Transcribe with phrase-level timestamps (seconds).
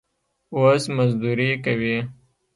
[0.55, 1.97] اوس مزدوري کوي.